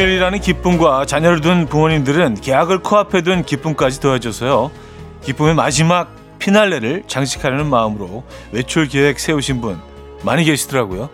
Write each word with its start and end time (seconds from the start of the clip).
공휴일이라는 0.00 0.40
기쁨과 0.40 1.04
자녀를 1.04 1.42
둔 1.42 1.66
부모님들은 1.66 2.36
계약을 2.36 2.78
코앞에 2.78 3.20
둔 3.20 3.44
기쁨까지 3.44 4.00
더해져서요. 4.00 4.70
기쁨의 5.22 5.54
마지막 5.54 6.14
피날레를 6.38 7.02
장식하려는 7.06 7.66
마음으로 7.66 8.24
외출 8.50 8.88
계획 8.88 9.20
세우신 9.20 9.60
분 9.60 9.78
많이 10.22 10.44
계시더라고요. 10.44 11.10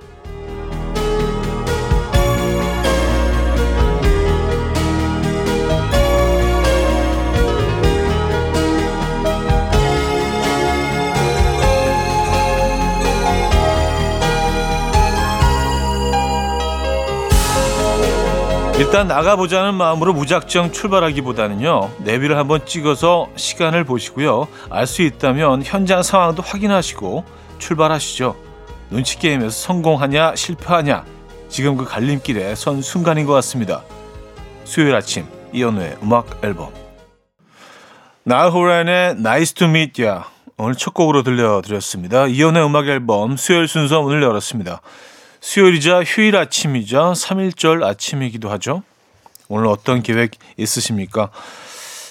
일단 18.78 19.08
나가보자는 19.08 19.74
마음으로 19.74 20.12
무작정 20.12 20.70
출발하기보다는요 20.70 21.92
내비를 22.00 22.36
한번 22.36 22.66
찍어서 22.66 23.30
시간을 23.34 23.84
보시고요. 23.84 24.48
알 24.68 24.86
수 24.86 25.00
있다면 25.00 25.62
현장 25.64 26.02
상황도 26.02 26.42
확인하시고 26.42 27.24
출발하시죠. 27.58 28.36
눈치 28.90 29.18
게임에서 29.18 29.50
성공하냐 29.50 30.36
실패하냐. 30.36 31.04
지금 31.48 31.78
그 31.78 31.86
갈림길에 31.86 32.54
선 32.54 32.82
순간인 32.82 33.24
것 33.24 33.32
같습니다. 33.34 33.82
수요일 34.64 34.94
아침 34.94 35.24
이연우의 35.54 35.96
음악 36.02 36.44
앨범. 36.44 36.68
나호란의 38.24 39.12
Nice 39.12 39.54
to 39.54 39.68
Meet 39.68 40.02
Ya. 40.02 40.24
오늘 40.58 40.74
첫 40.74 40.92
곡으로 40.92 41.22
들려드렸습니다. 41.22 42.26
이연우의 42.26 42.66
음악 42.66 42.88
앨범 42.88 43.38
수요일 43.38 43.68
순서 43.68 44.02
문을 44.02 44.22
열었습니다 44.22 44.82
수요일이자 45.46 46.02
휴일 46.02 46.36
아침이자 46.36 47.12
3일절 47.12 47.84
아침이기도 47.84 48.50
하죠. 48.50 48.82
오늘 49.46 49.68
어떤 49.68 50.02
계획 50.02 50.32
있으십니까? 50.56 51.30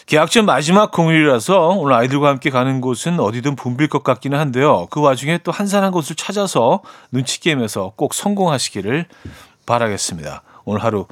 계약전 0.05 0.45
마지막 0.45 0.91
공휴일이라서 0.91 1.67
오늘 1.71 1.95
아이들과 1.95 2.29
함께 2.29 2.49
가는 2.49 2.79
곳은 2.79 3.19
어디든 3.19 3.57
붐빌 3.57 3.89
것 3.89 4.03
같기는 4.03 4.39
한데요. 4.39 4.87
그 4.89 5.01
와중에 5.01 5.39
또 5.39 5.51
한산한 5.51 5.91
곳을 5.91 6.15
찾아서 6.15 6.81
눈치 7.11 7.41
게임에서 7.41 7.91
꼭 7.97 8.13
성공하시기를 8.13 9.05
바라겠습니다. 9.65 10.41
오늘 10.63 10.81
하루 10.81 11.05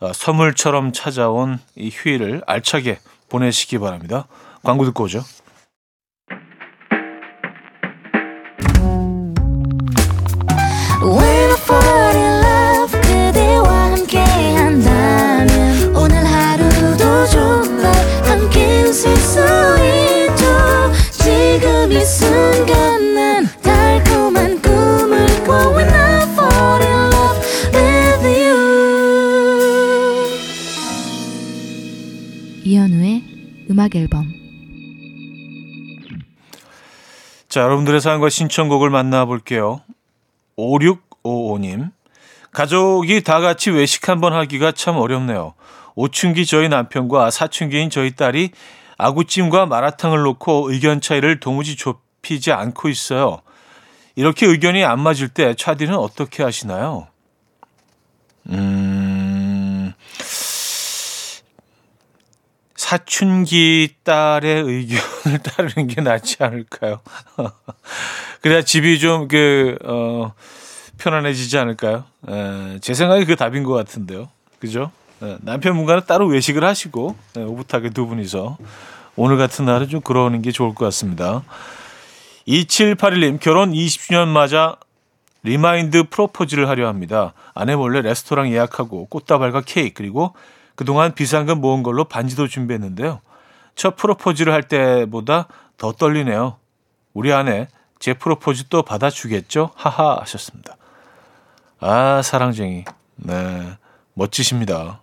어, 0.00 0.12
선물처럼 0.14 0.94
찾아온 0.94 1.58
이 1.74 1.90
휴일을 1.92 2.40
알차게 2.46 3.00
보내시기 3.28 3.76
바랍니다. 3.78 4.28
광고 4.62 4.86
듣고 4.86 5.04
오죠. 5.04 5.22
음악 33.96 34.02
앨범 34.02 34.32
자, 37.48 37.62
여러분들의 37.62 38.00
사연과 38.00 38.28
신청곡을 38.28 38.90
만나볼게요. 38.90 39.80
5655님. 40.58 41.90
가족이 42.52 43.22
다 43.22 43.40
같이 43.40 43.70
외식 43.70 44.08
한번 44.08 44.34
하기가 44.34 44.72
참 44.72 44.96
어렵네요. 44.96 45.54
오춘기 45.94 46.44
저희 46.44 46.68
남편과 46.68 47.30
사춘기인 47.30 47.88
저희 47.88 48.14
딸이 48.14 48.50
아구찜과 48.98 49.66
마라탕을 49.66 50.22
놓고 50.22 50.70
의견 50.70 51.00
차이를 51.00 51.40
도무지 51.40 51.76
좁히지 51.76 52.52
않고 52.52 52.88
있어요. 52.88 53.40
이렇게 54.16 54.46
의견이 54.46 54.84
안 54.84 55.00
맞을 55.00 55.28
때 55.28 55.54
차디는 55.54 55.94
어떻게 55.94 56.42
하시나요? 56.42 57.06
음, 58.50 58.95
사춘기 62.86 63.96
딸의 64.04 64.62
의견을 64.62 65.40
따르는 65.42 65.88
게 65.88 66.00
낫지 66.02 66.36
않을까요? 66.38 67.00
그래야 68.40 68.62
집이 68.62 69.00
좀 69.00 69.26
그, 69.26 69.76
어, 69.84 70.32
편안해지지 70.96 71.58
않을까요? 71.58 72.04
에, 72.28 72.78
제 72.80 72.94
생각이 72.94 73.24
그 73.24 73.34
답인 73.34 73.64
것 73.64 73.72
같은데요. 73.72 74.28
그죠? 74.60 74.92
에, 75.20 75.36
남편분과는 75.40 76.02
따로 76.06 76.28
외식을 76.28 76.62
하시고, 76.62 77.16
에, 77.36 77.42
오붓하게 77.42 77.90
두 77.90 78.06
분이서. 78.06 78.56
오늘 79.16 79.36
같은 79.36 79.64
날은 79.64 79.88
좀 79.88 80.00
그러는 80.00 80.40
게 80.40 80.52
좋을 80.52 80.72
것 80.72 80.84
같습니다. 80.84 81.42
2781님, 82.46 83.40
결혼 83.40 83.72
20주년 83.72 84.28
맞아 84.28 84.76
remind 85.42 86.04
프로포즈를 86.04 86.68
하려 86.68 86.86
합니다. 86.86 87.32
아내 87.52 87.74
몰래 87.74 88.00
레스토랑 88.02 88.52
예약하고 88.52 89.06
꽃다발과 89.06 89.62
케이크, 89.62 89.94
그리고 89.94 90.34
그동안 90.76 91.14
비상금 91.14 91.60
모은 91.60 91.82
걸로 91.82 92.04
반지도 92.04 92.46
준비했는데요. 92.46 93.20
첫 93.74 93.96
프로포즈를 93.96 94.52
할 94.52 94.62
때보다 94.62 95.48
더 95.76 95.92
떨리네요. 95.92 96.56
우리 97.12 97.32
아내 97.32 97.68
제 97.98 98.14
프로포즈 98.14 98.68
또 98.68 98.82
받아주겠죠? 98.82 99.70
하하 99.74 100.20
하셨습니다. 100.20 100.76
아 101.80 102.22
사랑쟁이. 102.22 102.84
네 103.16 103.76
멋지십니다. 104.14 105.00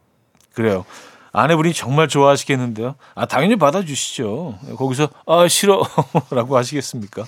그래요. 0.54 0.86
아내분이 1.32 1.74
정말 1.74 2.08
좋아하시겠는데요. 2.08 2.96
아 3.16 3.26
당연히 3.26 3.56
받아주시죠. 3.56 4.60
거기서 4.78 5.10
아 5.26 5.48
싫어라고 5.48 6.56
하시겠습니까? 6.58 7.24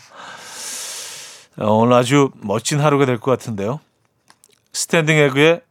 어, 1.57 1.71
오늘 1.71 1.93
아주 1.93 2.31
멋진 2.41 2.79
하루가 2.79 3.05
될 3.05 3.19
것 3.19 3.31
같은데요. 3.31 3.79
스탠딩 4.73 5.17
에그에 5.17 5.61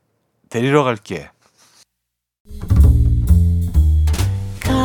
데리러 0.49 0.83
갈게. 0.83 1.31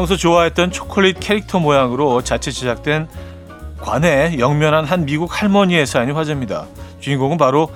평소 0.00 0.16
좋아했던 0.16 0.70
초콜릿 0.70 1.20
캐릭터 1.20 1.58
모양으로 1.58 2.22
자체 2.22 2.50
제작된 2.50 3.06
관에 3.82 4.38
영면한 4.38 4.86
한 4.86 5.04
미국 5.04 5.28
할머니의 5.30 5.86
사연이 5.86 6.10
화제입니다. 6.12 6.64
주인공은 7.00 7.36
바로 7.36 7.70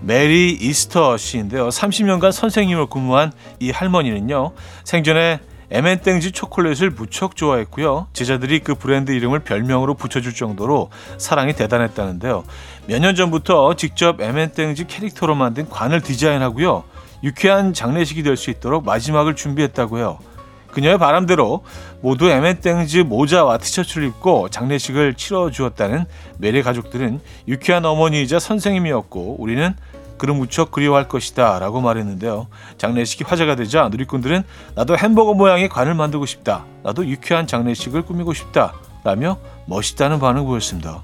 메리 0.00 0.52
이스터 0.52 1.18
씨인데요. 1.18 1.68
30년간 1.68 2.32
선생님으로 2.32 2.86
근무한 2.86 3.30
이 3.60 3.70
할머니는요. 3.72 4.52
생전에 4.84 5.40
엠앤땡즈 5.70 6.32
초콜릿을 6.32 6.92
무척 6.92 7.36
좋아했고요. 7.36 8.06
제자들이 8.14 8.60
그 8.60 8.74
브랜드 8.74 9.12
이름을 9.12 9.40
별명으로 9.40 9.92
붙여줄 9.96 10.32
정도로 10.32 10.88
사랑이 11.18 11.52
대단했다는데요. 11.52 12.44
몇 12.86 13.00
년 13.02 13.14
전부터 13.14 13.74
직접 13.74 14.22
엠앤땡즈 14.22 14.86
캐릭터로 14.86 15.34
만든 15.34 15.68
관을 15.68 16.00
디자인하고요. 16.00 16.84
유쾌한 17.22 17.74
장례식이 17.74 18.22
될 18.22 18.38
수 18.38 18.48
있도록 18.48 18.86
마지막을 18.86 19.36
준비했다고요. 19.36 20.35
그녀의 20.76 20.98
바람대로 20.98 21.64
모두 22.02 22.28
엠앤땡즈 22.28 22.98
모자와 22.98 23.56
티셔츠를 23.56 24.08
입고 24.08 24.50
장례식을 24.50 25.14
치러 25.14 25.50
주었다는 25.50 26.04
메리 26.36 26.62
가족들은 26.62 27.18
유쾌한 27.48 27.86
어머니이자 27.86 28.38
선생님이었고 28.38 29.36
우리는 29.38 29.74
그를 30.18 30.34
무척 30.34 30.70
그리워할 30.70 31.08
것이다 31.08 31.58
라고 31.60 31.80
말했는데요. 31.80 32.48
장례식이 32.76 33.24
화제가 33.24 33.56
되자 33.56 33.88
누리꾼들은 33.88 34.42
나도 34.74 34.98
햄버거 34.98 35.32
모양의 35.32 35.70
관을 35.70 35.94
만들고 35.94 36.26
싶다. 36.26 36.66
나도 36.82 37.06
유쾌한 37.06 37.46
장례식을 37.46 38.02
꾸미고 38.02 38.34
싶다. 38.34 38.74
라며 39.02 39.38
멋있다는 39.64 40.18
반응을 40.18 40.46
보였습니다. 40.46 41.02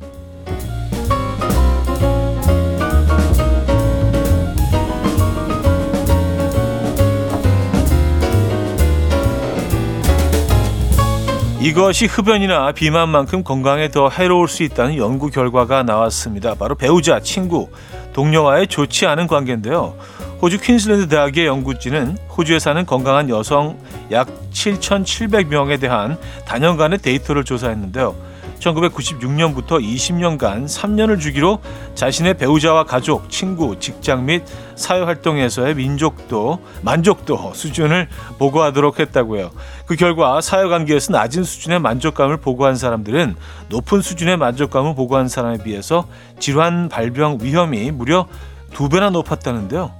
이것이 11.62 12.06
흡연이나 12.06 12.73
비만만큼 12.73 13.44
건강에 13.44 13.88
더 13.88 14.09
해로울 14.09 14.49
수 14.49 14.64
있다는 14.64 14.97
연구 14.97 15.31
결과가 15.31 15.85
나왔습니다. 15.85 16.56
바로 16.56 16.75
배우자, 16.75 17.20
친구, 17.20 17.69
동료와의 18.14 18.67
좋지 18.67 19.06
않은 19.06 19.29
관계인데요. 19.29 19.94
호주 20.43 20.61
퀸슬랜드 20.61 21.06
대학의 21.06 21.47
연구진은 21.47 22.19
호주에 22.37 22.59
사는 22.59 22.85
건강한 22.85 23.29
여성 23.29 23.79
약 24.11 24.26
7,700명에 24.50 25.79
대한 25.79 26.19
단연간의 26.47 26.99
데이터를 26.99 27.44
조사했는데요. 27.44 28.31
1996년부터 28.62 29.82
20년간 29.82 30.67
3년을 30.67 31.20
주기로 31.20 31.59
자신의 31.94 32.35
배우자와 32.35 32.85
가족, 32.85 33.29
친구, 33.31 33.79
직장 33.79 34.25
및 34.25 34.43
사회 34.76 35.00
활동에서의 35.00 35.75
민족도, 35.75 36.61
만족도 36.82 37.53
수준을 37.55 38.09
보고하도록 38.38 39.00
했다고요. 39.00 39.50
그 39.87 39.97
결과 39.97 40.41
사회 40.41 40.69
관계에서 40.69 41.12
낮은 41.12 41.44
수준의 41.44 41.81
만족감을 41.81 42.38
보고한 42.38 42.76
사람들은 42.76 43.37
높은 43.69 44.00
수준의 44.00 44.37
만족감을 44.37 44.94
보고한 44.94 45.29
사람에 45.29 45.59
비해서 45.59 46.06
질환 46.38 46.88
발병 46.88 47.38
위험이 47.41 47.91
무려 47.91 48.26
두 48.73 48.88
배나 48.88 49.11
높았다는데요. 49.11 49.93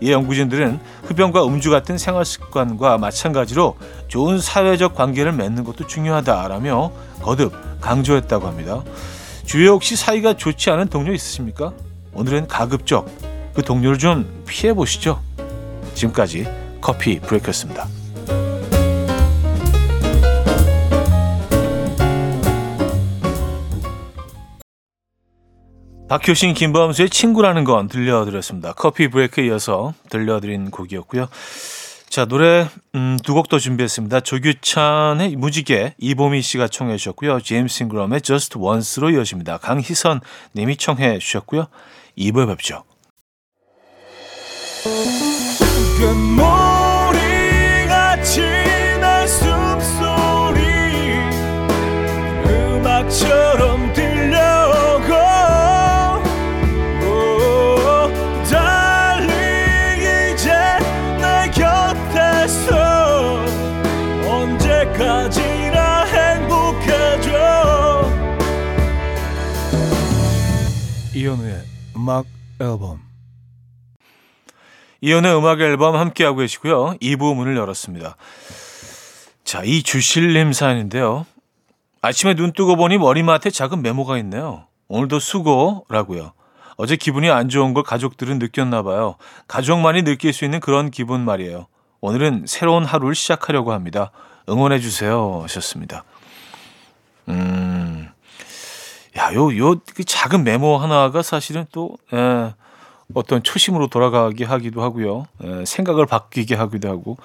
이 0.00 0.12
연구진들은 0.12 0.78
흡연과 1.04 1.44
음주 1.44 1.70
같은 1.70 1.98
생활 1.98 2.24
습관과 2.24 2.98
마찬가지로 2.98 3.76
좋은 4.06 4.38
사회적 4.38 4.94
관계를 4.94 5.32
맺는 5.32 5.64
것도 5.64 5.86
중요하다라며 5.86 6.92
거듭 7.20 7.67
강조했다고 7.80 8.46
합니다. 8.46 8.82
주위에 9.46 9.68
혹시 9.68 9.96
사이가 9.96 10.36
좋지 10.36 10.70
않은 10.70 10.88
동료 10.88 11.12
있으십니까? 11.12 11.72
오늘은 12.12 12.48
가급적 12.48 13.10
그 13.54 13.62
동료를 13.62 13.98
좀 13.98 14.44
피해 14.46 14.74
보시죠. 14.74 15.20
지금까지 15.94 16.46
커피 16.80 17.18
브레이크였습니다. 17.20 17.88
박효신 26.08 26.54
김범수의 26.54 27.10
친구라는 27.10 27.64
건 27.64 27.86
들려드렸습니다. 27.86 28.72
커피 28.72 29.08
브레이크에 29.08 29.46
이어서 29.46 29.92
들려드린 30.08 30.70
곡이었고요. 30.70 31.28
자 32.10 32.24
노래 32.24 32.68
음, 32.94 33.18
두 33.22 33.34
곡 33.34 33.48
더 33.48 33.58
준비했습니다. 33.58 34.20
조규찬의 34.20 35.36
무지개 35.36 35.94
이보미 35.98 36.42
씨가 36.42 36.68
청해 36.68 36.96
주셨고요. 36.96 37.40
제임스 37.40 37.84
잉그럼의 37.84 38.22
Just 38.22 38.58
Once로 38.58 39.10
이어집니다. 39.10 39.58
강희선 39.58 40.20
님이 40.56 40.76
청해 40.76 41.18
주셨고요. 41.18 41.66
2부에 42.16 42.46
뵙죠. 42.48 42.84
음악 72.08 72.24
앨범 72.58 73.02
이연의 75.02 75.36
음악 75.36 75.60
앨범 75.60 75.94
함께하고 75.94 76.38
계시고요. 76.38 76.96
2부 77.02 77.36
문을 77.36 77.54
열었습니다. 77.54 78.16
자, 79.44 79.62
이 79.62 79.82
주실님 79.82 80.54
사연인데요. 80.54 81.26
아침에 82.00 82.34
눈 82.34 82.52
뜨고 82.52 82.76
보니 82.76 82.96
머리맡에 82.96 83.50
작은 83.50 83.82
메모가 83.82 84.16
있네요. 84.18 84.66
오늘도 84.88 85.18
수고라고요. 85.18 86.32
어제 86.78 86.96
기분이 86.96 87.28
안 87.28 87.50
좋은 87.50 87.74
걸 87.74 87.82
가족들은 87.82 88.38
느꼈나 88.38 88.82
봐요. 88.82 89.16
가족만이 89.46 90.02
느낄 90.04 90.32
수 90.32 90.46
있는 90.46 90.60
그런 90.60 90.90
기분 90.90 91.20
말이에요. 91.20 91.66
오늘은 92.00 92.44
새로운 92.46 92.86
하루를 92.86 93.14
시작하려고 93.14 93.72
합니다. 93.72 94.12
응원해 94.48 94.78
주세요. 94.78 95.40
하셨습니다. 95.42 96.04
음. 97.28 97.77
야, 99.18 99.34
요, 99.34 99.56
요, 99.58 99.74
그 99.94 100.04
작은 100.04 100.44
메모 100.44 100.78
하나가 100.78 101.22
사실은 101.22 101.66
또, 101.72 101.96
에, 102.12 102.52
어떤 103.14 103.42
초심으로 103.42 103.88
돌아가게 103.88 104.44
하기도 104.44 104.82
하고요. 104.82 105.26
에, 105.42 105.64
생각을 105.64 106.06
바뀌게 106.06 106.54
하기도 106.54 106.88
하고. 106.88 107.16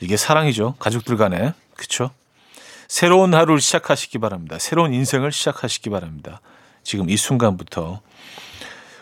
이게 0.00 0.16
사랑이죠. 0.16 0.74
가족들 0.78 1.16
간에. 1.16 1.54
그쵸? 1.74 2.10
새로운 2.86 3.34
하루를 3.34 3.60
시작하시기 3.60 4.18
바랍니다. 4.18 4.58
새로운 4.60 4.94
인생을 4.94 5.32
시작하시기 5.32 5.90
바랍니다. 5.90 6.40
지금 6.84 7.10
이 7.10 7.16
순간부터. 7.16 8.00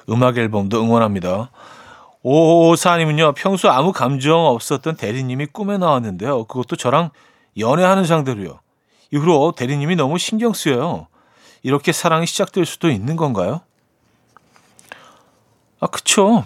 음악 0.08 0.38
앨범도 0.38 0.82
응원합니다. 0.82 1.50
오사님은요, 2.22 3.34
평소 3.34 3.68
아무 3.68 3.92
감정 3.92 4.46
없었던 4.46 4.96
대리님이 4.96 5.46
꿈에 5.46 5.76
나왔는데요. 5.76 6.44
그것도 6.44 6.76
저랑 6.76 7.10
연애하는 7.58 8.04
상대로요. 8.04 8.60
이후로 9.12 9.52
대리님이 9.52 9.96
너무 9.96 10.18
신경 10.18 10.52
쓰여요. 10.52 11.08
이렇게 11.66 11.90
사랑이 11.90 12.26
시작될 12.26 12.64
수도 12.64 12.88
있는 12.90 13.16
건가요? 13.16 13.60
아, 15.80 15.88
그쵸. 15.88 16.44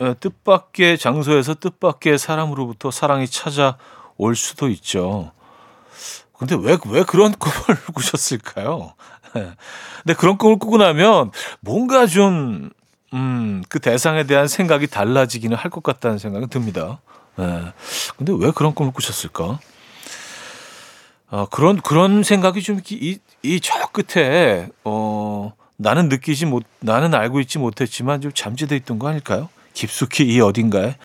예, 0.00 0.14
뜻밖의 0.14 0.96
장소에서 0.96 1.52
뜻밖의 1.56 2.16
사람으로부터 2.16 2.90
사랑이 2.90 3.28
찾아올 3.28 4.34
수도 4.34 4.70
있죠. 4.70 5.30
근데 6.38 6.56
왜, 6.58 6.78
왜 6.88 7.02
그런 7.02 7.32
꿈을 7.38 7.78
꾸셨을까요? 7.94 8.94
예. 9.36 9.52
근데 10.04 10.14
그런 10.18 10.38
꿈을 10.38 10.58
꾸고 10.58 10.78
나면 10.78 11.32
뭔가 11.60 12.06
좀, 12.06 12.70
음, 13.12 13.62
그 13.68 13.78
대상에 13.78 14.24
대한 14.24 14.48
생각이 14.48 14.86
달라지기는 14.86 15.54
할 15.54 15.70
것 15.70 15.82
같다는 15.82 16.16
생각이 16.16 16.46
듭니다. 16.46 17.02
예. 17.38 17.74
근데 18.16 18.32
왜 18.38 18.50
그런 18.52 18.74
꿈을 18.74 18.90
꾸셨을까? 18.94 19.58
아, 21.34 21.46
그런, 21.50 21.80
그런 21.80 22.22
생각이 22.22 22.60
좀, 22.60 22.78
이, 22.90 23.18
이저 23.42 23.72
끝에, 23.90 24.68
어, 24.84 25.54
나는 25.78 26.10
느끼지 26.10 26.44
못, 26.44 26.62
나는 26.80 27.14
알고 27.14 27.40
있지 27.40 27.58
못했지만 27.58 28.20
좀 28.20 28.32
잠재돼 28.34 28.76
있던 28.76 28.98
거 28.98 29.08
아닐까요? 29.08 29.48
깊숙이 29.72 30.24
이 30.24 30.40
어딘가에. 30.42 30.96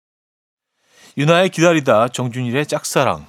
유나의 1.17 1.47
기다리다, 1.49 2.09
정준일의 2.09 2.65
짝사랑. 2.65 3.25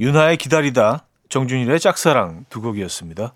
유나의 0.00 0.38
기다리다, 0.38 1.06
정준일의 1.28 1.80
짝사랑 1.80 2.46
두 2.48 2.62
곡이었습니다. 2.62 3.34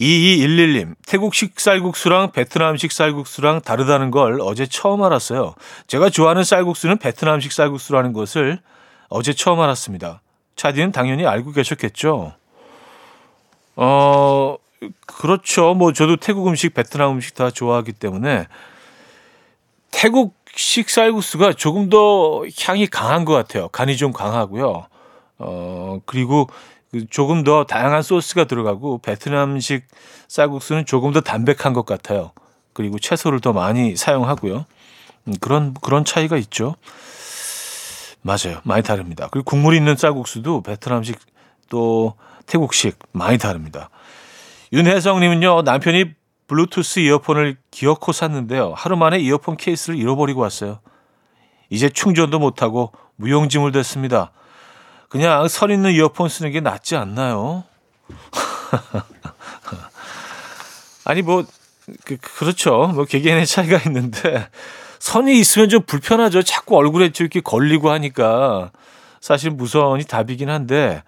2211님, 0.00 0.94
태국식 1.06 1.60
쌀국수랑 1.60 2.32
베트남식 2.32 2.90
쌀국수랑 2.90 3.60
다르다는 3.60 4.10
걸 4.10 4.40
어제 4.40 4.66
처음 4.66 5.02
알았어요. 5.02 5.54
제가 5.86 6.08
좋아하는 6.08 6.42
쌀국수는 6.42 6.96
베트남식 6.98 7.52
쌀국수라는 7.52 8.14
것을 8.14 8.60
어제 9.10 9.34
처음 9.34 9.60
알았습니다. 9.60 10.22
차디는 10.56 10.92
당연히 10.92 11.26
알고 11.26 11.52
계셨겠죠? 11.52 12.32
어, 13.76 14.56
그렇죠. 15.06 15.74
뭐 15.74 15.92
저도 15.92 16.16
태국 16.16 16.48
음식, 16.48 16.72
베트남 16.72 17.10
음식 17.10 17.34
다 17.34 17.50
좋아하기 17.50 17.92
때문에 17.92 18.46
태국식 19.90 20.88
쌀국수가 20.88 21.52
조금 21.52 21.90
더 21.90 22.42
향이 22.58 22.86
강한 22.86 23.26
것 23.26 23.34
같아요. 23.34 23.68
간이 23.68 23.98
좀 23.98 24.12
강하고요. 24.12 24.86
어, 25.38 26.00
그리고 26.06 26.46
그 26.46 26.54
조금 27.10 27.44
더 27.44 27.64
다양한 27.64 28.02
소스가 28.02 28.44
들어가고 28.44 28.98
베트남식 28.98 29.86
쌀국수는 30.28 30.86
조금 30.86 31.12
더 31.12 31.20
담백한 31.20 31.72
것 31.72 31.86
같아요. 31.86 32.32
그리고 32.72 32.98
채소를 32.98 33.40
더 33.40 33.52
많이 33.52 33.96
사용하고요. 33.96 34.66
음, 35.28 35.32
그런 35.40 35.74
그런 35.74 36.04
차이가 36.04 36.36
있죠. 36.36 36.74
맞아요. 38.22 38.60
많이 38.64 38.82
다릅니다. 38.82 39.28
그리고 39.30 39.44
국물 39.44 39.74
있는 39.74 39.96
쌀국수도 39.96 40.62
베트남식 40.62 41.18
또 41.68 42.14
태국식 42.46 42.98
많이 43.12 43.38
다릅니다. 43.38 43.90
윤혜성 44.72 45.20
님은요 45.20 45.62
남편이 45.62 46.12
블루투스 46.48 47.00
이어폰을 47.00 47.56
기어코 47.70 48.12
샀는데요. 48.12 48.72
하루 48.76 48.96
만에 48.96 49.18
이어폰 49.20 49.56
케이스를 49.56 49.96
잃어버리고 49.96 50.40
왔어요. 50.40 50.80
이제 51.70 51.88
충전도 51.88 52.40
못하고 52.40 52.92
무용지물 53.14 53.70
됐습니다. 53.70 54.32
그냥 55.10 55.46
선 55.48 55.72
있는 55.72 55.92
이어폰 55.92 56.28
쓰는 56.28 56.52
게 56.52 56.60
낫지 56.60 56.96
않나요? 56.96 57.64
아니 61.04 61.22
뭐 61.22 61.44
그, 62.04 62.16
그렇죠. 62.16 62.92
뭐 62.94 63.04
개개인의 63.04 63.44
차이가 63.44 63.78
있는데 63.86 64.48
선이 65.00 65.38
있으면 65.40 65.68
좀 65.68 65.82
불편하죠. 65.82 66.42
자꾸 66.42 66.76
얼굴에 66.76 67.10
이렇게 67.18 67.40
걸리고 67.40 67.90
하니까 67.90 68.70
사실 69.20 69.50
무선이 69.50 70.04
답이긴 70.04 70.48
한데 70.48 71.02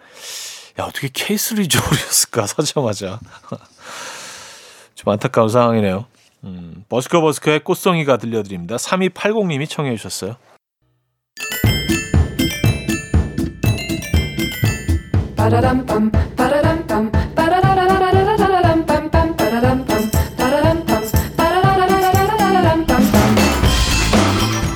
야 0.80 0.84
어떻게 0.84 1.08
케이스를 1.12 1.64
잊어버렸을까 1.64 2.48
사자마자 2.48 3.20
좀 4.96 5.12
안타까운 5.12 5.48
상황이네요. 5.48 6.06
음, 6.42 6.84
버스커 6.88 7.20
버스커의 7.20 7.60
꽃송이가 7.60 8.16
들려드립니다. 8.16 8.74
3280님이 8.74 9.70
청해 9.70 9.96
주셨어요. 9.96 10.34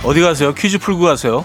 어디 0.04 0.20
가세요? 0.20 0.54
퀴즈 0.54 0.78
풀고 0.78 1.04
가세요. 1.04 1.44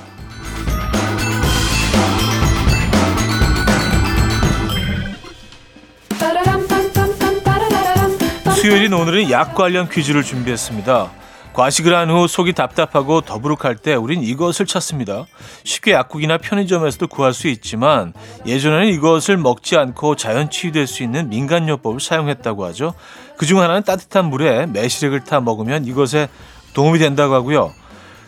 수요일인 8.55 8.93
오늘은 8.93 9.29
약 9.29 9.53
관련 9.53 9.87
퀴즈를 9.89 10.23
준비했습니다. 10.23 11.11
과식을 11.53 11.93
한 11.93 12.10
후 12.10 12.27
속이 12.27 12.53
답답하고 12.53 13.22
더부룩할 13.22 13.75
때 13.75 13.93
우린 13.93 14.24
이것을 14.24 14.65
찾습니다. 14.65 15.25
쉽게 15.63 15.91
약국이나 15.91 16.38
편의점에서도 16.38 17.08
구할 17.08 17.34
수 17.34 17.48
있지만 17.48 18.13
예전에는 18.46 18.88
이것을 18.88 19.38
먹지 19.38 19.77
않고 19.77 20.15
자연 20.15 20.50
치유될 20.50 20.88
수 20.88 21.03
있는 21.03 21.29
민간요법을 21.29 22.00
사용했다고 22.00 22.65
하죠. 22.65 22.93
그중 23.38 23.60
하나는 23.60 23.84
따뜻한 23.84 24.25
물에 24.25 24.65
매실액을 24.67 25.25
타 25.25 25.41
먹으면 25.41 25.86
이것에 25.86 26.29
도움이 26.74 27.00
된다고 27.00 27.34
하고요. 27.34 27.74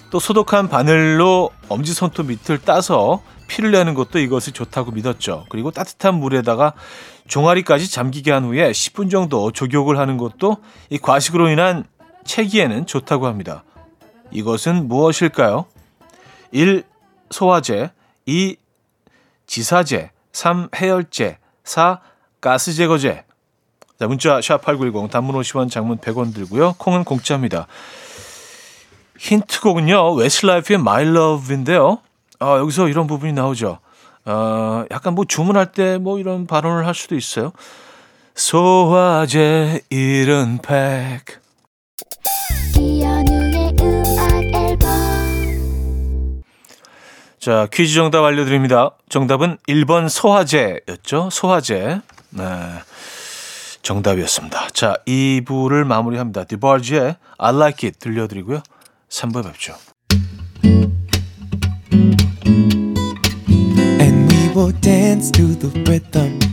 또 0.10 0.20
소독한 0.20 0.68
바늘로 0.68 1.50
엄지손톱 1.70 2.28
밑을 2.28 2.60
따서 2.60 3.22
피를 3.48 3.72
내는 3.72 3.94
것도 3.94 4.20
이것이 4.20 4.52
좋다고 4.52 4.92
믿었죠. 4.92 5.46
그리고 5.50 5.72
따뜻한 5.72 6.16
물에다가 6.16 6.74
종아리까지 7.28 7.90
잠기게 7.90 8.32
한 8.32 8.44
후에 8.46 8.72
10분 8.72 9.10
정도 9.10 9.52
조격을 9.52 9.98
하는 9.98 10.18
것도 10.18 10.58
이 10.90 10.98
과식으로 10.98 11.50
인한 11.50 11.86
체기에는 12.26 12.86
좋다고 12.86 13.28
합니다. 13.28 13.64
이것은 14.32 14.88
무엇일까요? 14.88 15.66
1. 16.52 16.84
소화제 17.30 17.92
2. 18.26 18.56
지사제 19.48 20.12
3. 20.32 20.70
해열제 20.76 21.38
4. 21.64 22.00
가스제거제 22.42 23.24
자, 24.00 24.08
문자 24.08 24.40
샵8910 24.40 25.10
단문 25.12 25.36
50원 25.42 25.70
장문 25.72 25.98
100원 26.00 26.34
들고요. 26.34 26.74
콩은 26.78 27.04
공짜입니다. 27.04 27.68
힌트곡은요. 29.20 30.14
웨슬라이프의 30.16 30.80
My 30.80 31.06
Love인데요. 31.08 32.00
아, 32.40 32.58
여기서 32.58 32.90
이런 32.90 33.08
부분이 33.08 33.34
나오죠. 33.34 33.80
어, 34.26 34.86
약간 34.92 35.16
뭐 35.16 35.26
주문할 35.26 35.72
때 35.72 35.98
뭐 35.98 36.20
이런 36.20 36.48
발언을 36.48 36.86
할 36.88 36.94
수도 36.96 37.16
있어요. 37.16 37.52
소화제 38.36 39.82
이른 39.90 40.60
팩. 40.62 41.43
자, 47.44 47.68
퀴즈 47.74 47.96
정답 47.96 48.24
알려드립니다. 48.24 48.92
정답은 49.10 49.58
1번 49.68 50.08
소화제였죠. 50.08 51.28
소화제. 51.30 52.00
네. 52.30 52.46
정답이었습니다. 53.82 54.70
자, 54.70 54.96
2부를 55.06 55.84
마무리합니다. 55.84 56.46
디바르지의 56.46 57.18
I 57.38 57.54
Like 57.54 57.86
It 57.86 58.00
들려드리고요. 58.00 58.64
3부에 59.10 59.44
뵙죠. 59.44 59.76
And 64.00 64.34
we 64.34 64.48
will 64.56 64.72
dance 64.80 65.30
to 65.34 65.48
the 65.60 65.84
rhythm. 65.84 66.53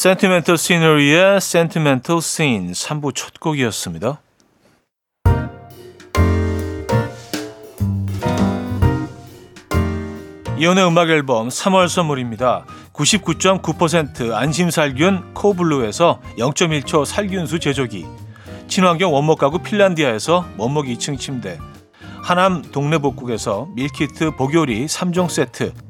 센티멘털 0.00 0.56
시너리의 0.56 1.36
Sentimental 1.36 2.20
Scene 2.20 2.70
3부 2.72 3.14
첫 3.14 3.38
곡이었습니다. 3.38 4.22
이혼의 10.56 10.86
음악 10.86 11.10
앨범 11.10 11.48
3월 11.48 11.86
선물입니다. 11.88 12.64
99.9% 12.94 14.32
안심살균 14.32 15.34
코블루에서 15.34 16.22
0.1초 16.38 17.04
살균수 17.04 17.58
제조기 17.58 18.06
친환경 18.68 19.12
원목 19.12 19.38
가구 19.38 19.58
핀란디아에서 19.58 20.46
원목 20.56 20.86
2층 20.86 21.18
침대 21.18 21.58
하남 22.22 22.62
동네복국에서 22.62 23.68
밀키트 23.74 24.36
복요리 24.36 24.86
3종 24.86 25.28
세트 25.28 25.89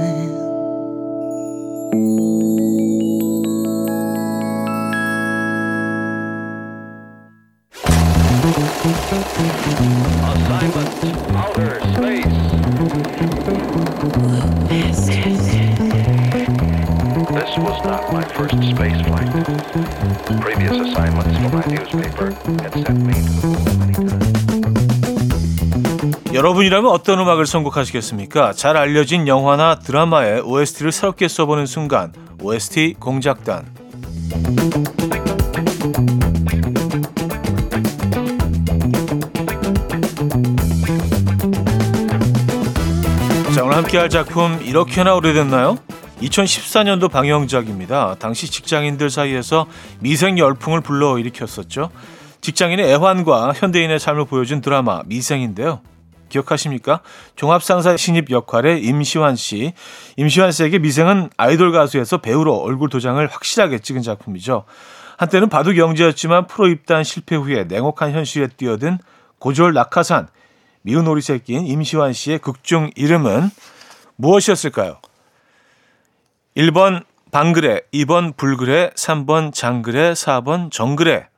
여러분이라면 26.34 26.92
어떤 26.92 27.20
음악을 27.20 27.46
선곡하시겠습니까? 27.46 28.54
잘 28.54 28.76
알려진 28.78 29.28
영화나 29.28 29.80
드라마의 29.80 30.42
OST를 30.42 30.92
새롭게 30.92 31.28
써보는 31.28 31.66
순간 31.66 32.12
OST 32.42 32.96
공작단 33.00 33.66
자 43.56 43.64
오늘 43.64 43.78
함께할 43.78 44.10
작품 44.10 44.60
이렇게나 44.62 45.16
오래됐나요? 45.16 45.78
2014년도 46.22 47.10
방영작입니다. 47.10 48.16
당시 48.20 48.52
직장인들 48.52 49.10
사이에서 49.10 49.68
미생 50.00 50.38
열풍을 50.38 50.82
불러일으켰었죠. 50.82 51.90
직장인의 52.46 52.92
애환과 52.92 53.54
현대인의 53.54 53.98
삶을 53.98 54.26
보여준 54.26 54.62
드라마 54.62 55.02
미생인데요. 55.08 55.82
기억하십니까? 56.30 57.02
종합상사 57.36 57.98
신입 57.98 58.30
역할의 58.30 58.84
임시완 58.84 59.36
씨. 59.36 59.74
임시완 60.16 60.52
씨에게 60.52 60.78
미생은 60.78 61.32
아이돌 61.38 61.72
가수에서 61.72 62.20
배우로 62.20 62.56
얼굴 62.58 62.90
도장을 62.90 63.26
확실하게 63.26 63.80
찍은 63.80 64.04
작품이죠. 64.04 64.66
한때는 65.18 65.50
바둑 65.50 65.76
영재였지만 65.78 66.46
프로 66.46 66.68
입단 66.68 67.04
실패 67.04 67.36
후에 67.36 67.64
냉혹한 67.64 68.12
현실에 68.12 68.48
뛰어든 68.56 69.00
고졸 69.40 69.74
낙하산 69.74 70.28
미운 70.84 71.08
오리 71.08 71.24
새끼인 71.24 71.66
임시완 71.66 72.14
씨의 72.14 72.38
극중 72.40 72.92
이름은 72.96 73.50
무엇이었을까요? 74.18 75.00
1번 76.56 77.06
방그레, 77.32 77.82
2번 77.92 78.38
불그레, 78.38 78.92
3번 78.92 79.52
장그레, 79.52 80.14
4번 80.14 80.70
정그레. 80.70 81.30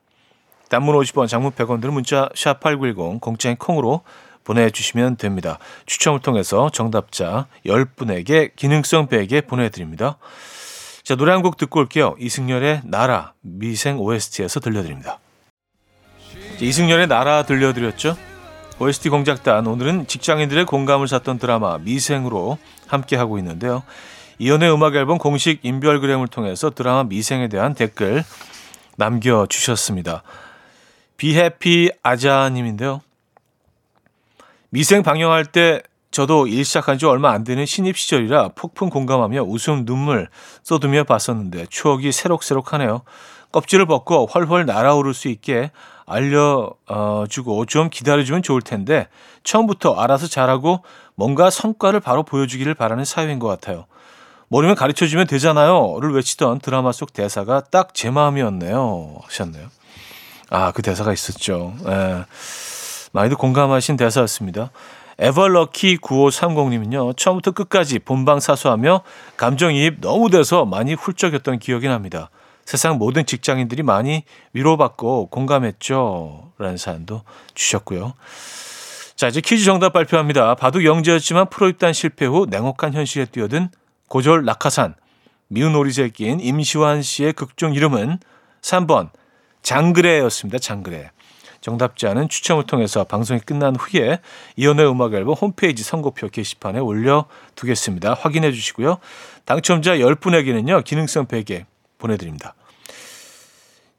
단문 0.69 0.95
50원, 0.95 1.27
장문 1.27 1.51
100원 1.51 1.81
들은 1.81 1.93
문자 1.93 2.29
샵 2.35 2.59
8910 2.59 3.21
공짜인 3.21 3.55
콩으로 3.57 4.01
보내주시면 4.43 5.17
됩니다. 5.17 5.59
추첨을 5.85 6.21
통해서 6.21 6.69
정답자 6.69 7.47
10분에게 7.65 8.55
기능성 8.55 9.07
베개 9.07 9.41
보내드립니다. 9.41 10.17
자, 11.03 11.15
노래 11.15 11.31
한 11.31 11.41
곡 11.41 11.57
듣고 11.57 11.79
올게요. 11.79 12.15
이승열의 12.19 12.81
나라, 12.85 13.33
미생 13.41 13.99
OST에서 13.99 14.59
들려드립니다. 14.59 15.19
이승열의 16.59 17.07
나라 17.07 17.43
들려드렸죠? 17.43 18.17
OST 18.79 19.09
공작단, 19.09 19.65
오늘은 19.67 20.07
직장인들의 20.07 20.65
공감을 20.65 21.07
샀던 21.07 21.39
드라마 21.39 21.77
미생으로 21.77 22.57
함께하고 22.87 23.37
있는데요. 23.39 23.83
이연의 24.39 24.71
음악 24.71 24.95
앨범 24.95 25.17
공식 25.17 25.59
인별그램을 25.63 26.27
통해서 26.27 26.69
드라마 26.69 27.03
미생에 27.03 27.47
대한 27.47 27.73
댓글 27.73 28.23
남겨주셨습니다. 28.97 30.23
비해피 31.17 31.91
아자님인데요. 32.03 33.01
미생 34.69 35.03
방영할 35.03 35.45
때 35.45 35.81
저도 36.11 36.47
일 36.47 36.63
시작한 36.63 36.97
지 36.97 37.05
얼마 37.05 37.31
안 37.31 37.43
되는 37.43 37.65
신입 37.65 37.97
시절이라 37.97 38.49
폭풍 38.55 38.89
공감하며 38.89 39.43
웃음 39.43 39.85
눈물 39.85 40.29
쏟으며 40.63 41.03
봤었는데 41.03 41.65
추억이 41.69 42.11
새록새록하네요. 42.11 43.01
껍질을 43.51 43.85
벗고 43.85 44.25
훨훨 44.25 44.65
날아오를 44.65 45.13
수 45.13 45.27
있게 45.27 45.71
알려주고 46.05 47.65
좀 47.65 47.89
기다려주면 47.89 48.41
좋을 48.43 48.61
텐데 48.61 49.07
처음부터 49.43 49.95
알아서 49.95 50.27
잘하고 50.27 50.83
뭔가 51.15 51.49
성과를 51.49 51.99
바로 51.99 52.23
보여주기를 52.23 52.73
바라는 52.73 53.05
사회인 53.05 53.39
것 53.39 53.47
같아요. 53.47 53.85
모르면 54.49 54.75
가르쳐주면 54.75 55.27
되잖아요.를 55.27 56.13
외치던 56.13 56.59
드라마 56.59 56.91
속 56.93 57.11
대사가 57.13 57.61
딱 57.61 57.93
제 57.93 58.09
마음이었네요. 58.09 59.17
하셨네요. 59.23 59.67
아, 60.49 60.71
그 60.71 60.81
대사가 60.81 61.13
있었죠. 61.13 61.73
예. 61.87 62.25
많이들 63.11 63.37
공감하신 63.37 63.97
대사였습니다. 63.97 64.71
에버럭키 65.19 65.97
9530님은요, 65.97 67.17
처음부터 67.17 67.51
끝까지 67.51 67.99
본방 67.99 68.39
사수하며 68.39 69.01
감정이입 69.35 70.01
너무 70.01 70.29
돼서 70.29 70.65
많이 70.65 70.93
훌쩍였던 70.93 71.59
기억이 71.59 71.87
납니다. 71.87 72.29
세상 72.65 72.97
모든 72.97 73.25
직장인들이 73.25 73.81
많이 73.81 74.23
위로받고 74.53 75.27
공감했죠. 75.27 76.51
라는 76.59 76.77
사연도 76.77 77.23
주셨고요. 77.55 78.13
자, 79.15 79.27
이제 79.27 79.41
퀴즈 79.41 79.65
정답 79.65 79.93
발표합니다. 79.93 80.53
바둑 80.55 80.85
영재였지만 80.85 81.49
프로 81.49 81.69
입단 81.69 81.93
실패 81.93 82.25
후 82.25 82.45
냉혹한 82.49 82.93
현실에 82.93 83.25
뛰어든 83.25 83.69
고졸 84.09 84.45
낙하산, 84.45 84.95
미운 85.47 85.75
오리새에 85.75 86.09
낀 86.09 86.39
임시완 86.39 87.01
씨의 87.01 87.33
극중 87.33 87.73
이름은 87.73 88.19
3번 88.61 89.09
장그레였습니다. 89.67 90.59
장그레. 90.59 91.11
정답자는 91.59 92.29
추첨을 92.29 92.63
통해서 92.63 93.03
방송이 93.03 93.41
끝난 93.41 93.75
후에 93.75 94.19
이연의 94.55 94.89
음악 94.89 95.13
앨범 95.13 95.33
홈페이지 95.33 95.83
선곡표 95.83 96.29
게시판에 96.29 96.79
올려두겠습니다. 96.79 98.13
확인해 98.13 98.53
주시고요. 98.53 98.99
당첨자 99.43 99.97
10분에게는요. 99.97 100.85
기능성 100.85 101.25
베개 101.25 101.65
보내드립니다. 101.97 102.55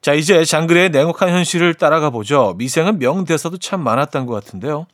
자 0.00 0.14
이제 0.14 0.42
장그레의 0.46 0.88
냉혹한 0.88 1.28
현실을 1.28 1.74
따라가 1.74 2.08
보죠. 2.08 2.54
미생은 2.56 2.98
명대사도 2.98 3.58
참 3.58 3.82
많았던 3.84 4.24
것 4.24 4.32
같은데요. 4.32 4.86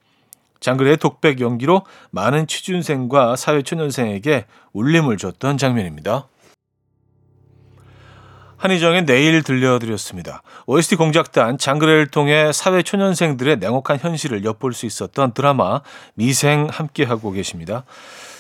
장그레의 0.59 0.97
독백 0.97 1.41
연기로 1.41 1.83
많은 2.11 2.49
취준생과 2.49 3.37
사회초년생에게 3.37 4.47
울림을 4.73 5.19
줬던 5.19 5.57
장면입니다. 5.57 6.27
한희정의 8.65 9.05
내일 9.05 9.43
들려드렸습니다. 9.43 10.41
OST 10.65 10.97
공작단 10.97 11.59
장그레를 11.59 12.07
통해 12.07 12.51
사회 12.51 12.83
초년생들의 12.83 13.59
냉혹한 13.59 13.99
현실을 14.01 14.43
엿볼 14.43 14.73
수 14.73 14.87
있었던 14.87 15.35
드라마 15.35 15.83
미생 16.15 16.69
함께하고 16.71 17.31
계십니다. 17.33 17.85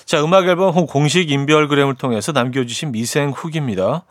자, 0.06 0.24
음악 0.24 0.48
앨범 0.48 0.86
공식 0.86 1.30
인별그램을 1.30 1.96
통해서 1.96 2.32
남겨주신 2.32 2.92
미생 2.92 3.32
후기입니다. 3.36 4.04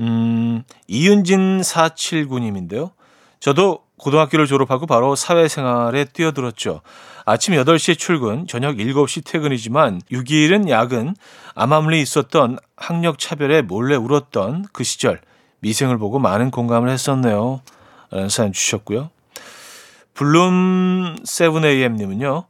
음, 0.00 0.62
이윤진 0.88 1.62
479님인데요. 1.62 2.90
저도 3.40 3.83
고등학교를 3.98 4.46
졸업하고 4.46 4.86
바로 4.86 5.14
사회생활에 5.16 6.04
뛰어들었죠. 6.06 6.80
아침 7.24 7.54
8시에 7.54 7.96
출근, 7.98 8.46
저녁 8.46 8.76
7시 8.76 9.24
퇴근이지만 9.24 10.00
6일은 10.12 10.68
야근, 10.68 11.14
암암리 11.54 12.00
있었던 12.02 12.58
학력 12.76 13.18
차별에 13.18 13.62
몰래 13.62 13.96
울었던 13.96 14.66
그 14.72 14.84
시절 14.84 15.20
미생을 15.60 15.96
보고 15.98 16.18
많은 16.18 16.50
공감을 16.50 16.90
했었네요. 16.90 17.62
라는 18.10 18.28
사연 18.28 18.52
주셨고요. 18.52 19.10
블룸 20.14 21.16
세븐에이엠님은요. 21.24 22.44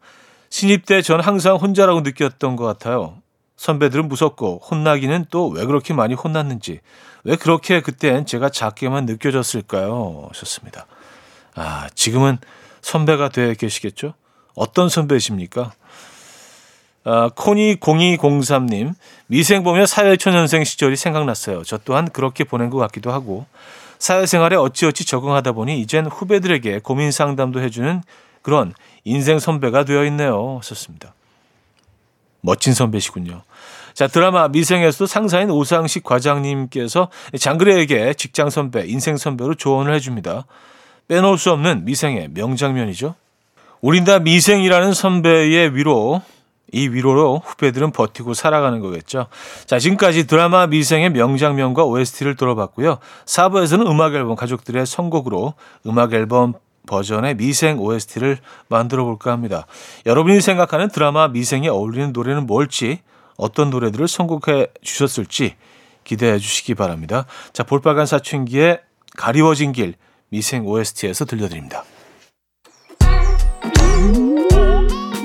신입 0.50 0.86
때 0.86 1.02
전 1.02 1.20
항상 1.20 1.56
혼자라고 1.56 2.00
느꼈던 2.02 2.56
것 2.56 2.64
같아요. 2.64 3.16
선배들은 3.56 4.08
무섭고 4.08 4.60
혼나기는 4.68 5.26
또 5.30 5.48
왜 5.48 5.64
그렇게 5.64 5.94
많이 5.94 6.14
혼났는지 6.14 6.80
왜 7.22 7.36
그렇게 7.36 7.80
그땐 7.80 8.26
제가 8.26 8.50
작게만 8.50 9.06
느껴졌을까요? 9.06 10.28
하셨습니다. 10.30 10.86
아 11.54 11.88
지금은 11.94 12.38
선배가 12.82 13.30
되어 13.30 13.54
계시겠죠? 13.54 14.14
어떤 14.54 14.88
선배십니까? 14.88 15.72
아, 17.06 17.30
코니 17.34 17.76
0203님, 17.76 18.94
미생 19.26 19.62
보며 19.62 19.84
사회초년생 19.84 20.64
시절이 20.64 20.96
생각났어요. 20.96 21.62
저 21.64 21.78
또한 21.84 22.08
그렇게 22.08 22.44
보낸 22.44 22.70
것 22.70 22.78
같기도 22.78 23.12
하고, 23.12 23.46
사회생활에 23.98 24.56
어찌어찌 24.56 25.04
적응하다 25.04 25.52
보니 25.52 25.80
이젠 25.80 26.06
후배들에게 26.06 26.80
고민 26.80 27.10
상담도 27.10 27.60
해주는 27.60 28.02
그런 28.42 28.74
인생 29.04 29.38
선배가 29.38 29.84
되어 29.84 30.04
있네요. 30.06 30.60
썼습니다. 30.62 31.14
멋진 32.40 32.74
선배시군요. 32.74 33.42
자, 33.94 34.06
드라마 34.06 34.48
미생에서도 34.48 35.06
상사인 35.06 35.50
오상식 35.50 36.04
과장님께서 36.04 37.10
장그래에게 37.38 38.14
직장 38.14 38.50
선배, 38.50 38.84
인생 38.86 39.16
선배로 39.16 39.54
조언을 39.54 39.94
해줍니다. 39.94 40.44
빼놓을 41.08 41.38
수 41.38 41.50
없는 41.50 41.84
미생의 41.84 42.30
명장면이죠. 42.32 43.14
우린 43.80 44.04
다 44.04 44.18
미생이라는 44.18 44.94
선배의 44.94 45.76
위로, 45.76 46.22
이 46.72 46.88
위로로 46.88 47.42
후배들은 47.44 47.92
버티고 47.92 48.34
살아가는 48.34 48.80
거겠죠. 48.80 49.26
자, 49.66 49.78
지금까지 49.78 50.26
드라마 50.26 50.66
미생의 50.66 51.10
명장면과 51.10 51.84
OST를 51.84 52.34
들어봤고요. 52.34 52.98
4부에서는 53.26 53.86
음악 53.86 54.14
앨범 54.14 54.34
가족들의 54.34 54.84
선곡으로 54.86 55.54
음악 55.86 56.14
앨범 56.14 56.54
버전의 56.86 57.36
미생 57.36 57.78
OST를 57.78 58.38
만들어 58.68 59.04
볼까 59.04 59.30
합니다. 59.30 59.66
여러분이 60.06 60.40
생각하는 60.40 60.88
드라마 60.88 61.28
미생에 61.28 61.68
어울리는 61.68 62.12
노래는 62.12 62.46
뭘지, 62.46 63.00
어떤 63.36 63.70
노래들을 63.70 64.06
선곡해 64.08 64.68
주셨을지 64.82 65.56
기대해 66.04 66.38
주시기 66.38 66.74
바랍니다. 66.74 67.26
자, 67.52 67.62
볼빨간 67.62 68.06
사춘기의 68.06 68.80
가리워진 69.16 69.72
길 69.72 69.94
미생 70.28 70.66
OST에서 70.66 71.24
들려드립니다. 71.24 71.84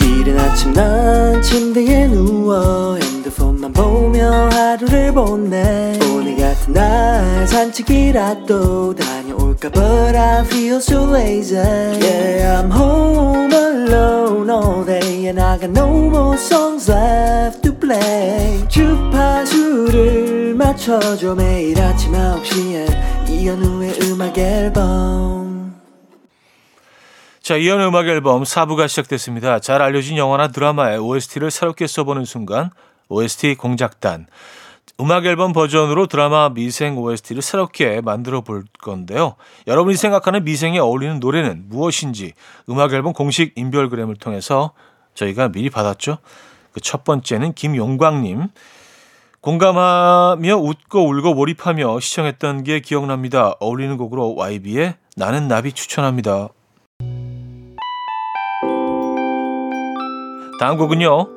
이른 0.01 0.38
아침 0.39 0.73
난 0.73 1.41
침대에 1.41 2.07
누워 2.07 2.95
핸드폰만 2.97 3.71
보며 3.73 4.49
하루를 4.49 5.13
보내 5.13 5.97
오늘 6.12 6.35
같은 6.35 6.73
날 6.73 7.47
산책이라도 7.47 8.95
다녀올까 8.95 9.69
But 9.69 10.15
I 10.17 10.43
feel 10.45 10.77
so 10.77 11.09
lazy 11.09 11.57
Yeah 11.57 12.62
I'm 12.62 12.71
home 12.71 13.53
alone 13.53 14.49
all 14.49 14.85
day 14.85 15.27
And 15.27 15.39
I 15.39 15.57
got 15.57 15.71
no 15.71 15.88
more 15.88 16.38
songs 16.38 16.91
left 16.91 17.62
to 17.63 17.73
play 17.73 18.67
주파수를 18.67 20.53
맞춰줘 20.55 21.33
매일 21.35 21.79
아침 21.81 22.12
9시에 22.12 22.98
이현우의 23.39 23.99
음악 24.04 24.38
앨범 24.38 25.80
자, 27.41 27.56
이연의 27.56 27.88
음악 27.88 28.08
앨범 28.08 28.43
4부가 28.43 28.89
시작됐습니다. 28.89 29.60
잘 29.60 29.82
알려진 29.82 30.17
영화나 30.17 30.49
드라마의 30.49 30.99
OST를 30.99 31.49
새롭게 31.49 31.88
써보는 31.88 32.25
순간 32.25 32.69
OST 33.08 33.56
공작단. 33.56 34.28
음악 34.99 35.25
앨범 35.25 35.54
버전으로 35.54 36.08
드라마 36.08 36.49
미생 36.49 36.97
OST를 36.97 37.41
새롭게 37.41 38.02
만들어 38.02 38.41
볼 38.41 38.65
건데요. 38.82 39.36
여러분이 39.67 39.95
생각하는 39.95 40.43
미생에 40.43 40.78
어울리는 40.80 41.19
노래는 41.19 41.69
무엇인지 41.69 42.34
음악 42.69 42.91
앨범 42.93 43.13
공식 43.13 43.54
인별그램을 43.56 44.17
통해서 44.17 44.73
저희가 45.15 45.47
미리 45.47 45.69
받았죠. 45.69 46.17
그 46.73 46.82
첫 46.82 47.04
번째는 47.04 47.54
김용광님. 47.54 48.47
공감하며 49.41 50.58
웃고 50.58 51.08
울고 51.08 51.34
몰입하며 51.34 51.99
시청했던 52.02 52.63
게 52.63 52.82
기억납니다. 52.82 53.56
어울리는 53.60 53.95
곡으로 53.97 54.36
YB의 54.36 54.95
나는 55.15 55.47
나비 55.47 55.71
추천합니다. 55.71 56.49
다음 60.60 60.78
곡은요. 60.78 61.28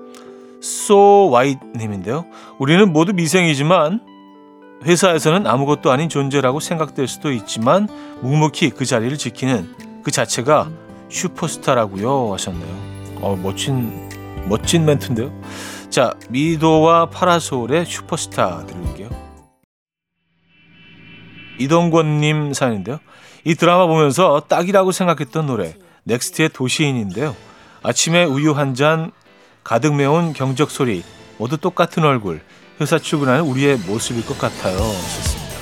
So 0.60 1.32
White 1.32 1.60
님인데요. 1.76 2.24
우리는 2.58 2.92
모두 2.92 3.12
미생이지만 3.12 4.00
회사에서는 4.84 5.46
아무것도 5.46 5.92
아닌 5.92 6.08
존재라고 6.08 6.58
생각될 6.58 7.06
수도 7.06 7.30
있지만 7.30 7.88
묵묵히 8.20 8.70
그 8.70 8.84
자리를 8.84 9.16
지키는 9.16 10.02
그 10.02 10.10
자체가 10.10 10.70
슈퍼스타라고요 11.08 12.32
하셨네요. 12.32 12.92
어, 13.20 13.38
멋진 13.40 14.08
멋진 14.48 14.84
멘트인데요. 14.84 15.30
자, 15.92 16.14
미도와 16.30 17.10
파라솔의 17.10 17.84
슈퍼스타 17.84 18.64
들을게요. 18.64 19.10
이동권님 21.58 22.54
사연인데요. 22.54 22.98
이 23.44 23.54
드라마 23.54 23.86
보면서 23.86 24.40
딱이라고 24.48 24.90
생각했던 24.90 25.44
노래 25.44 25.76
넥스트의 26.04 26.48
도시인인데요. 26.48 27.36
아침에 27.82 28.24
우유 28.24 28.52
한 28.52 28.74
잔 28.74 29.12
가득 29.64 29.94
메운 29.94 30.32
경적 30.32 30.70
소리 30.70 31.04
모두 31.36 31.58
똑같은 31.58 32.04
얼굴 32.04 32.40
회사 32.80 32.98
출근하는 32.98 33.42
우리의 33.42 33.76
모습일 33.86 34.24
것 34.24 34.38
같아요. 34.38 34.78
썼습니다. 34.78 35.52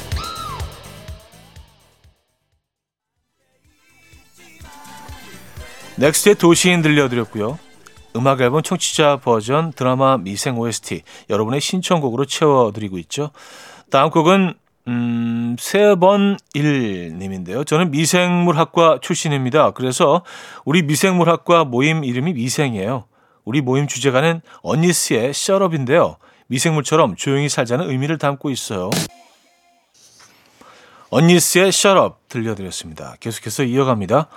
넥스트의 5.96 6.36
도시인 6.36 6.82
들려드렸고요. 6.82 7.58
음악 8.16 8.40
앨범 8.40 8.62
청취자 8.62 9.18
버전 9.18 9.72
드라마 9.72 10.16
미생 10.16 10.58
OST 10.58 11.02
여러분의 11.28 11.60
신청곡으로 11.60 12.24
채워드리고 12.24 12.98
있죠. 12.98 13.30
다음 13.90 14.10
곡은 14.10 14.54
음, 14.88 15.56
세번 15.58 16.38
일님인데요. 16.54 17.64
저는 17.64 17.90
미생물학과 17.90 18.98
출신입니다. 19.00 19.72
그래서 19.72 20.24
우리 20.64 20.82
미생물학과 20.82 21.64
모임 21.64 22.02
이름이 22.02 22.32
미생이에요. 22.32 23.04
우리 23.44 23.60
모임 23.60 23.86
주제가는 23.86 24.40
언니스의 24.62 25.34
Shut 25.34 25.59
Up인데요. 25.59 26.16
미생물처럼 26.48 27.16
조용히 27.16 27.48
살자는 27.48 27.90
의미를 27.90 28.18
담고 28.18 28.50
있어요. 28.50 28.90
언니스의 31.10 31.72
셔럽 31.72 32.28
들려드렸습니다. 32.28 33.16
계속해서 33.20 33.64
이어갑니다. 33.64 34.28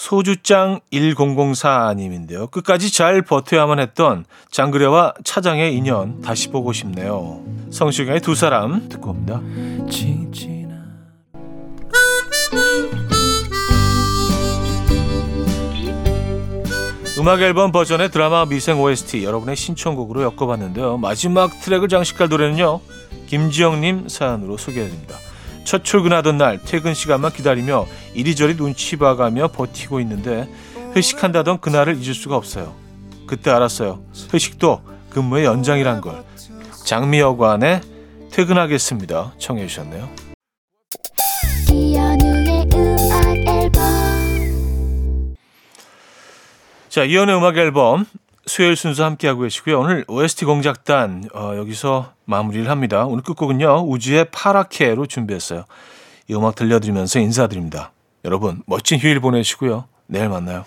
소주장 0.00 0.80
1004님인데요. 0.94 2.50
끝까지 2.50 2.90
잘 2.90 3.20
버텨야만 3.20 3.80
했던 3.80 4.24
장그래와 4.50 5.12
차장의 5.24 5.74
인연 5.74 6.22
다시 6.22 6.48
보고 6.48 6.72
싶네요. 6.72 7.44
성시경의 7.70 8.22
두 8.22 8.34
사람 8.34 8.88
듣고 8.88 9.10
옵니다. 9.10 9.42
음악 17.18 17.42
앨범 17.42 17.70
버전의 17.70 18.10
드라마 18.10 18.46
미생 18.46 18.80
OST 18.80 19.22
여러분의 19.22 19.54
신청곡으로 19.54 20.22
엮어봤는데요. 20.22 20.96
마지막 20.96 21.60
트랙을 21.60 21.88
장식할 21.88 22.30
노래는요. 22.30 22.80
김지영님 23.26 24.08
사연으로 24.08 24.56
소개해드립니다. 24.56 25.16
첫 25.70 25.84
출근하던 25.84 26.36
날 26.36 26.58
퇴근 26.58 26.94
시간만 26.94 27.32
기다리며 27.32 27.86
이리저리 28.14 28.56
눈치 28.56 28.96
봐가며 28.96 29.52
버티고 29.52 30.00
있는데 30.00 30.48
회식한다던 30.96 31.60
그날을 31.60 31.96
잊을 32.02 32.12
수가 32.12 32.34
없어요. 32.34 32.74
그때 33.28 33.52
알았어요. 33.52 34.02
회식도 34.34 34.82
근무의 35.10 35.44
연장이란 35.44 36.00
걸. 36.00 36.24
장미여관에 36.84 37.82
퇴근하겠습니다. 38.32 39.34
청해 39.38 39.68
주셨네요. 39.68 40.08
자, 46.88 47.04
이연의 47.04 47.36
음악 47.36 47.56
앨범 47.58 48.06
수요일 48.46 48.76
순서 48.76 49.04
함께하고 49.04 49.42
계시고요. 49.42 49.78
오늘 49.80 50.04
OST 50.08 50.44
공작단 50.44 51.28
어, 51.34 51.52
여기서 51.56 52.12
마무리를 52.24 52.68
합니다. 52.68 53.04
오늘 53.06 53.22
끝곡은요. 53.22 53.86
우주의 53.88 54.24
파라케로 54.30 55.06
준비했어요. 55.06 55.64
이 56.28 56.34
음악 56.34 56.54
들려드리면서 56.54 57.20
인사드립니다. 57.20 57.92
여러분 58.24 58.62
멋진 58.66 58.98
휴일 58.98 59.20
보내시고요. 59.20 59.86
내일 60.06 60.28
만나요. 60.28 60.64